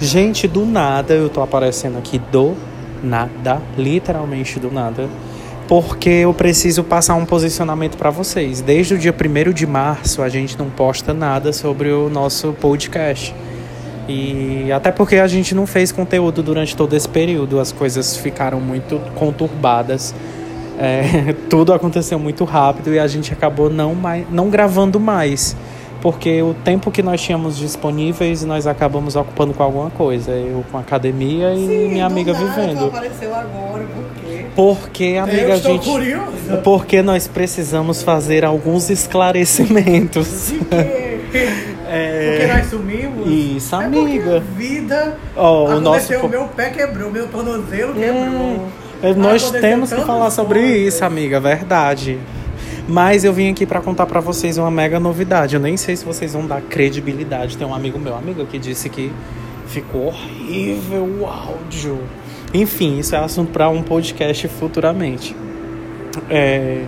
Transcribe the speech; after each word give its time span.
Gente, 0.00 0.48
do 0.48 0.66
nada 0.66 1.14
eu 1.14 1.28
tô 1.28 1.40
aparecendo 1.40 1.96
aqui 1.98 2.18
do 2.18 2.54
nada, 3.02 3.62
literalmente 3.78 4.58
do 4.58 4.70
nada, 4.70 5.08
porque 5.68 6.08
eu 6.08 6.34
preciso 6.34 6.82
passar 6.82 7.14
um 7.14 7.24
posicionamento 7.24 7.96
para 7.96 8.10
vocês. 8.10 8.60
Desde 8.60 8.94
o 8.94 8.98
dia 8.98 9.14
1 9.14 9.52
de 9.52 9.66
março 9.66 10.20
a 10.20 10.28
gente 10.28 10.58
não 10.58 10.68
posta 10.68 11.14
nada 11.14 11.52
sobre 11.52 11.90
o 11.90 12.08
nosso 12.08 12.52
podcast. 12.54 13.34
E 14.08 14.70
até 14.72 14.90
porque 14.90 15.16
a 15.16 15.28
gente 15.28 15.54
não 15.54 15.66
fez 15.66 15.92
conteúdo 15.92 16.42
durante 16.42 16.76
todo 16.76 16.94
esse 16.94 17.08
período, 17.08 17.60
as 17.60 17.70
coisas 17.70 18.16
ficaram 18.16 18.60
muito 18.60 19.00
conturbadas. 19.14 20.12
É, 20.76 21.34
tudo 21.48 21.72
aconteceu 21.72 22.18
muito 22.18 22.44
rápido 22.44 22.92
e 22.92 22.98
a 22.98 23.06
gente 23.06 23.32
acabou 23.32 23.70
não, 23.70 23.94
mais, 23.94 24.26
não 24.28 24.50
gravando 24.50 24.98
mais 24.98 25.56
porque 26.04 26.42
o 26.42 26.52
tempo 26.52 26.90
que 26.90 27.02
nós 27.02 27.18
tínhamos 27.22 27.56
disponíveis 27.56 28.44
nós 28.44 28.66
acabamos 28.66 29.16
ocupando 29.16 29.54
com 29.54 29.62
alguma 29.62 29.88
coisa. 29.88 30.32
Eu 30.32 30.62
com 30.70 30.76
academia 30.76 31.54
e 31.54 31.66
Sim, 31.66 31.88
minha 31.88 32.04
amiga 32.04 32.34
nada 32.34 32.44
vivendo. 32.44 32.84
Apareceu 32.88 33.34
agora, 33.34 33.84
por 33.84 34.04
quê? 34.22 34.44
Porque, 34.54 35.16
amiga, 35.18 35.40
eu 35.40 35.52
a 35.52 35.56
estou 35.56 35.72
gente. 35.72 35.88
curiosa. 35.90 36.56
Porque 36.62 37.00
nós 37.00 37.26
precisamos 37.26 38.02
fazer 38.02 38.44
alguns 38.44 38.90
esclarecimentos. 38.90 40.48
De 40.50 40.58
quê? 40.66 41.20
Porque 41.94 42.46
nós 42.52 42.66
sumimos? 42.66 43.26
Isso, 43.26 43.74
É 43.74 43.84
amiga. 43.84 44.42
porque 44.42 44.62
vida. 44.62 45.16
Ó, 45.36 45.68
o 45.68 45.80
nosso. 45.80 46.28
meu 46.28 46.44
pé 46.48 46.68
quebrou, 46.70 47.10
meu 47.10 47.28
tornozelo 47.28 47.94
quebrou. 47.94 48.66
É, 49.02 49.14
nós 49.14 49.50
temos 49.50 49.92
que 49.92 50.00
falar 50.02 50.30
sobre 50.30 50.60
coisas. 50.60 50.94
isso, 50.94 51.04
amiga, 51.04 51.40
verdade. 51.40 52.18
Mas 52.88 53.24
eu 53.24 53.32
vim 53.32 53.50
aqui 53.50 53.64
pra 53.64 53.80
contar 53.80 54.06
pra 54.06 54.20
vocês 54.20 54.58
uma 54.58 54.70
mega 54.70 55.00
novidade. 55.00 55.54
Eu 55.54 55.60
nem 55.60 55.76
sei 55.76 55.96
se 55.96 56.04
vocês 56.04 56.32
vão 56.34 56.46
dar 56.46 56.60
credibilidade. 56.60 57.56
Tem 57.56 57.66
um 57.66 57.74
amigo 57.74 57.98
meu, 57.98 58.14
amigo, 58.14 58.44
que 58.46 58.58
disse 58.58 58.88
que 58.88 59.10
ficou 59.66 60.08
horrível 60.08 61.04
o 61.20 61.26
áudio. 61.26 61.98
Enfim, 62.52 62.98
isso 62.98 63.14
é 63.14 63.18
assunto 63.18 63.50
pra 63.50 63.68
um 63.68 63.82
podcast 63.82 64.46
futuramente. 64.48 65.34
É... 66.28 66.84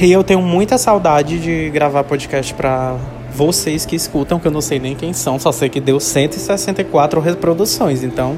E 0.00 0.10
eu 0.10 0.24
tenho 0.24 0.40
muita 0.40 0.78
saudade 0.78 1.38
de 1.38 1.68
gravar 1.70 2.04
podcast 2.04 2.54
pra 2.54 2.96
vocês 3.34 3.84
que 3.84 3.96
escutam, 3.96 4.38
que 4.38 4.46
eu 4.46 4.50
não 4.52 4.60
sei 4.60 4.78
nem 4.78 4.94
quem 4.94 5.12
são, 5.12 5.38
só 5.38 5.50
sei 5.50 5.68
que 5.68 5.80
deu 5.80 5.98
164 5.98 7.20
reproduções. 7.20 8.02
Então, 8.02 8.36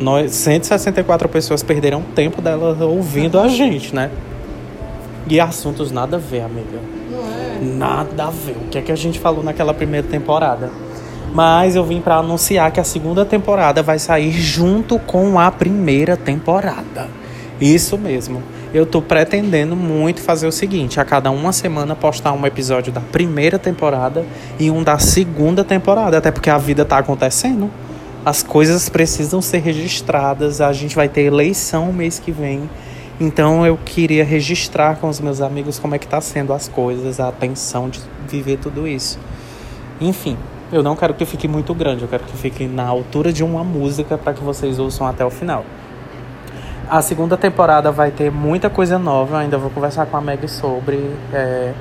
nós 0.00 0.32
164 0.32 1.28
pessoas 1.28 1.62
perderam 1.62 2.02
tempo 2.02 2.40
delas 2.40 2.80
ouvindo 2.80 3.38
a 3.38 3.48
gente, 3.48 3.94
né? 3.94 4.10
E 5.28 5.40
assuntos 5.40 5.90
nada 5.90 6.16
a 6.16 6.20
ver, 6.20 6.42
amiga. 6.42 6.80
Não 7.10 7.18
é? 7.18 7.58
Nada 7.60 8.24
a 8.24 8.30
ver. 8.30 8.56
O 8.56 8.68
que 8.70 8.78
é 8.78 8.82
que 8.82 8.92
a 8.92 8.96
gente 8.96 9.18
falou 9.18 9.42
naquela 9.42 9.74
primeira 9.74 10.06
temporada? 10.06 10.70
Mas 11.32 11.76
eu 11.76 11.84
vim 11.84 12.00
pra 12.00 12.16
anunciar 12.16 12.72
que 12.72 12.80
a 12.80 12.84
segunda 12.84 13.24
temporada 13.24 13.82
vai 13.82 13.98
sair 13.98 14.32
junto 14.32 14.98
com 14.98 15.38
a 15.38 15.50
primeira 15.50 16.16
temporada. 16.16 17.08
Isso 17.60 17.96
mesmo. 17.96 18.42
Eu 18.72 18.86
tô 18.86 19.02
pretendendo 19.02 19.76
muito 19.76 20.20
fazer 20.22 20.46
o 20.46 20.52
seguinte: 20.52 20.98
a 20.98 21.04
cada 21.04 21.30
uma 21.30 21.52
semana 21.52 21.94
postar 21.94 22.32
um 22.32 22.46
episódio 22.46 22.92
da 22.92 23.00
primeira 23.00 23.58
temporada 23.58 24.24
e 24.58 24.70
um 24.70 24.82
da 24.82 24.98
segunda 24.98 25.62
temporada. 25.62 26.18
Até 26.18 26.30
porque 26.30 26.50
a 26.50 26.58
vida 26.58 26.84
tá 26.84 26.98
acontecendo. 26.98 27.70
As 28.24 28.42
coisas 28.42 28.88
precisam 28.88 29.40
ser 29.40 29.58
registradas. 29.58 30.60
A 30.60 30.72
gente 30.72 30.96
vai 30.96 31.08
ter 31.08 31.22
eleição 31.22 31.92
mês 31.92 32.18
que 32.18 32.32
vem. 32.32 32.68
Então 33.20 33.66
eu 33.66 33.78
queria 33.84 34.24
registrar 34.24 34.96
com 34.96 35.06
os 35.06 35.20
meus 35.20 35.42
amigos 35.42 35.78
como 35.78 35.94
é 35.94 35.98
que 35.98 36.08
tá 36.08 36.22
sendo 36.22 36.54
as 36.54 36.68
coisas, 36.68 37.20
a 37.20 37.30
tensão 37.30 37.90
de 37.90 38.00
viver 38.26 38.56
tudo 38.56 38.88
isso. 38.88 39.18
Enfim, 40.00 40.38
eu 40.72 40.82
não 40.82 40.96
quero 40.96 41.12
que 41.12 41.26
fique 41.26 41.46
muito 41.46 41.74
grande, 41.74 42.00
eu 42.00 42.08
quero 42.08 42.24
que 42.24 42.34
fique 42.34 42.66
na 42.66 42.86
altura 42.86 43.30
de 43.30 43.44
uma 43.44 43.62
música 43.62 44.16
para 44.16 44.32
que 44.32 44.42
vocês 44.42 44.78
ouçam 44.78 45.06
até 45.06 45.22
o 45.22 45.28
final. 45.28 45.66
A 46.88 47.02
segunda 47.02 47.36
temporada 47.36 47.92
vai 47.92 48.10
ter 48.10 48.32
muita 48.32 48.70
coisa 48.70 48.98
nova, 48.98 49.38
ainda 49.38 49.58
vou 49.58 49.68
conversar 49.70 50.06
com 50.06 50.16
a 50.16 50.20
Meg 50.22 50.48
sobre. 50.48 51.14
é, 51.32 51.74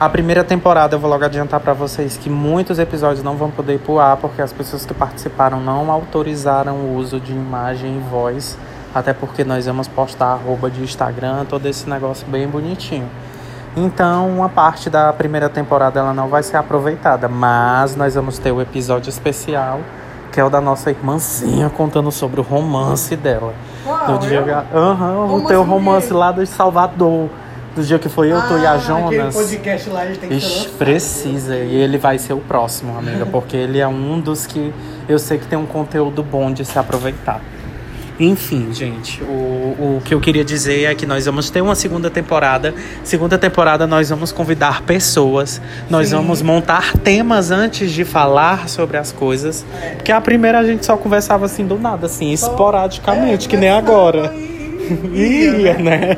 A 0.00 0.08
primeira 0.08 0.42
temporada 0.42 0.96
eu 0.96 0.98
vou 0.98 1.08
logo 1.08 1.24
adiantar 1.24 1.60
para 1.60 1.72
vocês 1.72 2.16
que 2.16 2.28
muitos 2.28 2.80
episódios 2.80 3.22
não 3.22 3.36
vão 3.36 3.48
poder 3.50 3.74
ir 3.74 3.78
pro 3.78 4.00
ar 4.00 4.16
porque 4.16 4.42
as 4.42 4.52
pessoas 4.52 4.84
que 4.84 4.92
participaram 4.92 5.60
não 5.60 5.90
autorizaram 5.90 6.74
o 6.74 6.96
uso 6.96 7.20
de 7.20 7.32
imagem 7.32 7.98
e 7.98 8.10
voz, 8.10 8.58
até 8.94 9.12
porque 9.12 9.44
nós 9.44 9.66
vamos 9.66 9.86
postar 9.88 10.32
arroba 10.32 10.70
de 10.70 10.82
Instagram, 10.82 11.44
todo 11.48 11.66
esse 11.66 11.88
negócio 11.88 12.26
bem 12.26 12.46
bonitinho. 12.48 13.08
Então, 13.76 14.28
uma 14.28 14.48
parte 14.48 14.90
da 14.90 15.12
primeira 15.12 15.48
temporada 15.48 16.00
ela 16.00 16.12
não 16.12 16.28
vai 16.28 16.42
ser 16.42 16.56
aproveitada, 16.56 17.28
mas 17.28 17.94
nós 17.94 18.14
vamos 18.16 18.38
ter 18.38 18.50
o 18.50 18.60
episódio 18.60 19.08
especial, 19.08 19.80
que 20.32 20.40
é 20.40 20.44
o 20.44 20.50
da 20.50 20.60
nossa 20.60 20.90
irmãzinha 20.90 21.70
contando 21.70 22.10
sobre 22.10 22.40
o 22.40 22.42
romance 22.42 23.14
dela. 23.14 23.54
Qual? 23.84 24.12
No 24.12 24.18
dia 24.18 24.64
Eu? 24.72 24.78
Aham, 24.80 25.34
o 25.34 25.46
teu 25.46 25.64
do 25.64 25.70
romance 25.70 26.08
quê? 26.08 26.14
lá 26.14 26.32
de 26.32 26.46
Salvador. 26.46 27.28
Do 27.74 27.84
dia 27.84 28.00
que 28.00 28.08
foi 28.08 28.32
eu, 28.32 28.42
tu 28.48 28.58
e 28.58 28.66
a 28.66 28.72
Ah, 28.72 28.78
Jonas. 28.78 29.32
podcast 29.32 29.90
lá, 29.90 30.04
ele 30.04 30.16
tem 30.18 30.28
que 30.28 30.34
Ixi, 30.34 30.68
precisa. 30.70 31.54
E 31.56 31.76
ele 31.76 31.98
vai 31.98 32.18
ser 32.18 32.32
o 32.32 32.38
próximo, 32.40 32.98
amiga. 32.98 33.24
Porque 33.30 33.56
ele 33.56 33.78
é 33.78 33.86
um 33.86 34.18
dos 34.18 34.44
que 34.44 34.74
eu 35.08 35.16
sei 35.20 35.38
que 35.38 35.46
tem 35.46 35.56
um 35.56 35.66
conteúdo 35.66 36.20
bom 36.24 36.52
de 36.52 36.64
se 36.64 36.76
aproveitar. 36.76 37.40
Enfim, 38.22 38.68
gente, 38.70 39.22
o, 39.22 39.96
o 39.96 40.02
que 40.04 40.12
eu 40.12 40.20
queria 40.20 40.44
dizer 40.44 40.84
é 40.84 40.94
que 40.94 41.06
nós 41.06 41.24
vamos 41.24 41.48
ter 41.48 41.62
uma 41.62 41.74
segunda 41.74 42.10
temporada. 42.10 42.74
Segunda 43.02 43.38
temporada 43.38 43.86
nós 43.86 44.10
vamos 44.10 44.30
convidar 44.30 44.82
pessoas, 44.82 45.58
nós 45.88 46.08
Sim. 46.10 46.16
vamos 46.16 46.42
montar 46.42 46.98
temas 46.98 47.50
antes 47.50 47.90
de 47.90 48.04
falar 48.04 48.68
sobre 48.68 48.98
as 48.98 49.10
coisas. 49.10 49.64
Porque 49.96 50.12
a 50.12 50.20
primeira 50.20 50.58
a 50.58 50.64
gente 50.64 50.84
só 50.84 50.98
conversava 50.98 51.46
assim 51.46 51.64
do 51.66 51.78
nada, 51.78 52.04
assim, 52.06 52.36
Só- 52.36 52.48
esporadicamente, 52.50 53.46
É, 53.46 53.48
que 53.48 53.56
nem 53.56 53.70
começava 53.70 53.98
agora. 54.18 54.34
e- 54.36 54.50
Ia, 55.62 55.74
né? 55.78 56.16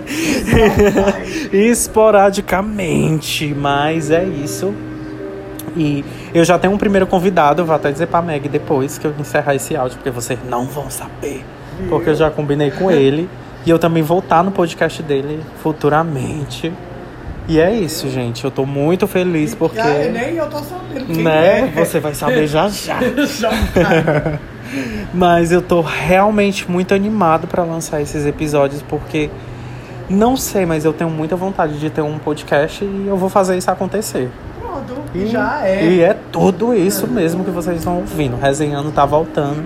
Esporadicamente, 1.53 3.55
mas 3.55 4.11
é 4.11 4.25
isso. 4.25 4.75
E 5.77 6.05
eu 6.35 6.45
já 6.45 6.59
tenho 6.59 6.73
um 6.73 6.79
primeiro 6.79 7.07
convidado, 7.07 7.65
vou 7.65 7.77
até 7.77 7.93
dizer 7.93 8.07
pra 8.09 8.21
Meg 8.21 8.49
depois 8.49 8.99
que 8.99 9.07
eu 9.07 9.15
encerrar 9.21 9.55
esse 9.55 9.77
áudio, 9.77 9.99
porque 9.99 10.11
vocês 10.11 10.39
não 10.49 10.65
vão 10.67 10.91
saber. 10.91 11.45
Porque 11.89 12.11
eu 12.11 12.15
já 12.15 12.31
combinei 12.31 12.71
com 12.71 12.91
ele. 12.91 13.29
E 13.65 13.71
eu 13.71 13.79
também 13.79 14.03
vou 14.03 14.19
estar 14.19 14.43
no 14.43 14.51
podcast 14.51 15.03
dele 15.03 15.41
futuramente. 15.63 16.73
E 17.49 17.61
é 17.61 17.73
isso, 17.73 18.09
gente. 18.09 18.45
Eu 18.45 18.51
tô 18.51 18.65
muito 18.65 19.07
feliz 19.07 19.55
porque. 19.55 19.77
Já, 19.77 19.89
nem 20.11 20.37
eu 20.37 20.49
tô 20.49 20.59
sabendo. 20.59 21.07
quem 21.07 21.25
Né? 21.25 21.73
é. 21.75 21.85
Você 21.85 22.01
vai 22.01 22.15
saber 22.15 22.47
já 22.47 22.69
já. 22.69 22.99
Já. 23.27 23.51
Mas 25.13 25.53
eu 25.53 25.61
tô 25.61 25.81
realmente 25.81 26.71
muito 26.71 26.95
animado 26.95 27.47
pra 27.47 27.63
lançar 27.63 28.01
esses 28.01 28.25
episódios 28.25 28.83
porque 28.83 29.29
não 30.09 30.37
sei, 30.37 30.65
mas 30.65 30.85
eu 30.85 30.93
tenho 30.93 31.11
muita 31.11 31.37
vontade 31.37 31.79
de 31.79 31.91
ter 31.91 32.01
um 32.03 32.19
podcast 32.19 32.85
e 32.85 33.05
eu 33.07 33.17
vou 33.17 33.29
fazer 33.29 33.57
isso 33.57 33.71
acontecer. 33.71 34.31
Pronto, 34.61 34.95
E, 35.15 35.27
já 35.27 35.67
é. 35.67 35.85
E 35.85 36.01
é 36.01 36.17
tudo 36.31 36.75
isso 36.75 37.07
mesmo 37.07 37.45
que 37.45 37.51
vocês 37.51 37.79
estão 37.79 37.99
ouvindo. 37.99 38.39
Resenhando 38.41 38.91
tá 38.91 39.05
voltando. 39.05 39.63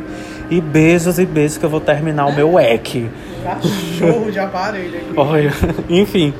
E 0.50 0.60
beijos 0.60 1.18
e 1.18 1.26
beijos 1.26 1.58
que 1.58 1.64
eu 1.64 1.70
vou 1.70 1.80
terminar 1.80 2.26
o 2.26 2.32
meu 2.34 2.58
EC. 2.58 3.06
Cachorro 3.42 4.30
de 4.30 4.38
aparelho 4.38 4.96
aqui. 4.96 5.12
Olha, 5.16 5.52
enfim. 5.90 6.32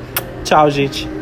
Tchau, 0.43 0.69
gente. 0.71 1.16